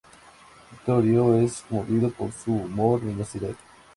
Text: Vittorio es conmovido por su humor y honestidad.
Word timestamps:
Vittorio 0.71 1.35
es 1.35 1.61
conmovido 1.69 2.09
por 2.09 2.31
su 2.31 2.51
humor 2.53 3.01
y 3.05 3.09
honestidad. 3.09 3.53